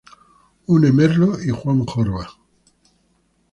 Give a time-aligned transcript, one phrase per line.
[0.67, 2.27] Une Merlo y Juan Jorba.